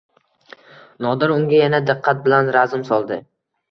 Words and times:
Nodir 1.07 1.35
unga 1.35 1.61
yana 1.61 1.85
diqqat 1.93 2.27
bilan 2.27 2.53
razm 2.61 2.91
soldi. 2.93 3.25